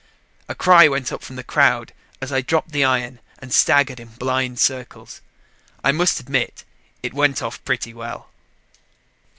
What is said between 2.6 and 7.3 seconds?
the iron and staggered in blind circles. I must admit it